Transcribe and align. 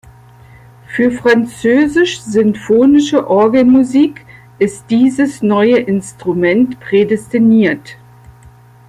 Für 0.87 1.11
französisch-sinfonische 1.11 3.29
Orgelmusik 3.29 4.25
ist 4.57 4.85
dieses 4.89 5.43
neue 5.43 5.77
Instrument 5.77 6.79
prädestiniert. 6.79 7.97